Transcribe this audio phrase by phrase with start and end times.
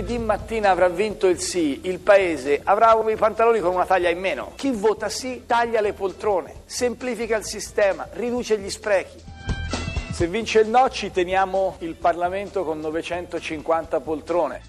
[0.00, 4.18] lunedì mattina avrà vinto il sì, il paese avrà i pantaloni con una taglia in
[4.18, 4.52] meno.
[4.56, 9.22] Chi vota sì taglia le poltrone, semplifica il sistema, riduce gli sprechi.
[10.10, 14.62] Se vince il no ci teniamo il Parlamento con 950 poltrone.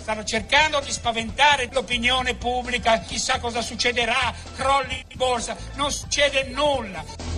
[0.00, 7.31] Stanno cercando di spaventare l'opinione pubblica, chissà cosa succederà, crolli di borsa, non succede nulla.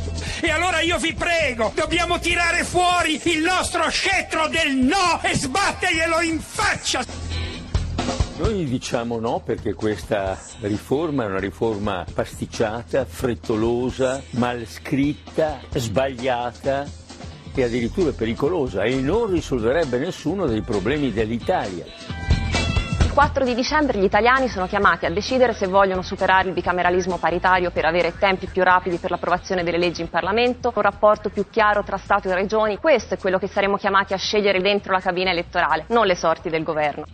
[0.45, 6.21] E allora io vi prego, dobbiamo tirare fuori il nostro scettro del no e sbatterglielo
[6.21, 7.03] in faccia.
[8.37, 16.87] Noi diciamo no perché questa riforma è una riforma pasticciata, frettolosa, mal scritta, sbagliata
[17.55, 21.87] e addirittura pericolosa e non risolverebbe nessuno dei problemi dell'Italia.
[23.15, 27.71] 4 di dicembre gli italiani sono chiamati a decidere se vogliono superare il bicameralismo paritario
[27.71, 31.85] per avere tempi più rapidi per l'approvazione delle leggi in Parlamento, un rapporto più chiaro
[31.85, 32.77] tra Stato e Regioni.
[32.77, 36.51] Questo è quello che saremo chiamati a scegliere dentro la cabina elettorale, non le sorti
[36.51, 37.05] del governo.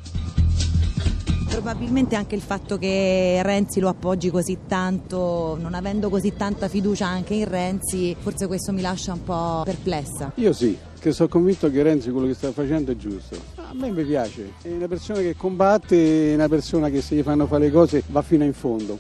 [1.51, 7.07] Probabilmente anche il fatto che Renzi lo appoggi così tanto, non avendo così tanta fiducia
[7.07, 10.33] anche in Renzi, forse questo mi lascia un po' perplessa.
[10.37, 13.37] Io sì, che sono convinto che Renzi quello che sta facendo è giusto.
[13.57, 17.23] A me mi piace, è una persona che combatte, è una persona che se gli
[17.23, 18.99] fanno fare le cose va fino in fondo.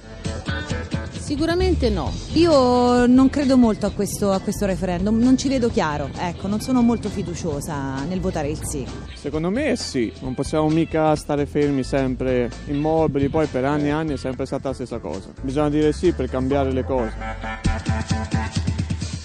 [1.31, 2.13] Sicuramente no.
[2.33, 6.61] Io non credo molto a questo, a questo, referendum, non ci vedo chiaro, ecco, non
[6.61, 8.85] sono molto fiduciosa nel votare il sì.
[9.15, 14.15] Secondo me sì, non possiamo mica stare fermi sempre immobili, poi per anni e anni
[14.15, 15.29] è sempre stata la stessa cosa.
[15.41, 17.70] Bisogna dire sì per cambiare le cose.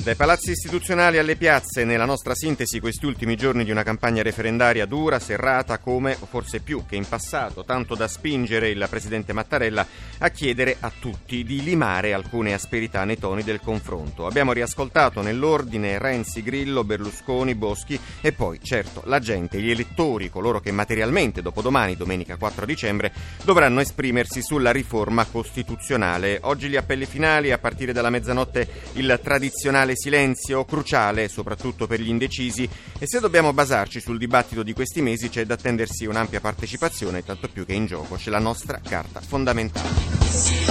[0.05, 4.85] Dai palazzi istituzionali alle piazze, nella nostra sintesi questi ultimi giorni di una campagna referendaria
[4.85, 9.83] dura, serrata come, forse più che in passato, tanto da spingere il presidente Mattarella
[10.19, 14.27] a chiedere a tutti di limare alcune asperità nei toni del confronto.
[14.27, 20.59] Abbiamo riascoltato nell'ordine Renzi, Grillo, Berlusconi, Boschi e poi, certo, la gente, gli elettori, coloro
[20.59, 23.11] che materialmente dopodomani, domenica 4 dicembre,
[23.43, 26.37] dovranno esprimersi sulla riforma costituzionale.
[26.43, 32.09] Oggi gli appelli finali, a partire dalla mezzanotte il tradizionale silenzio cruciale soprattutto per gli
[32.09, 32.67] indecisi
[32.97, 37.47] e se dobbiamo basarci sul dibattito di questi mesi c'è da attendersi un'ampia partecipazione, tanto
[37.47, 40.64] più che in gioco c'è la nostra carta fondamentale.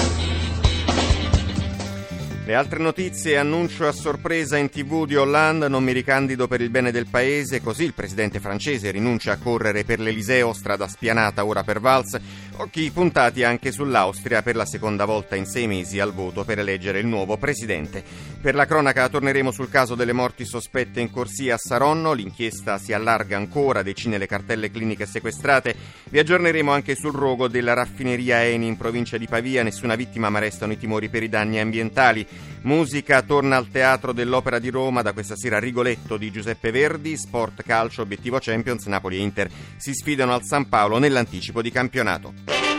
[2.46, 6.68] Le altre notizie, annuncio a sorpresa in tv di Hollande, non mi ricandido per il
[6.68, 11.62] bene del paese, così il presidente francese rinuncia a correre per l'Eliseo, strada spianata ora
[11.62, 12.20] per Valls,
[12.56, 16.98] occhi puntati anche sull'Austria per la seconda volta in sei mesi al voto per eleggere
[16.98, 18.04] il nuovo presidente.
[18.42, 22.92] Per la cronaca torneremo sul caso delle morti sospette in corsia a Saronno, l'inchiesta si
[22.92, 25.74] allarga ancora, decine le cartelle cliniche sequestrate,
[26.10, 30.40] vi aggiorneremo anche sul rogo della raffineria Eni in provincia di Pavia, nessuna vittima ma
[30.40, 32.32] restano i timori per i danni ambientali.
[32.62, 37.62] Musica torna al Teatro dell'Opera di Roma da questa sera Rigoletto di Giuseppe Verdi, Sport
[37.62, 42.73] Calcio, Obiettivo Champions, Napoli e Inter si sfidano al San Paolo nell'anticipo di campionato.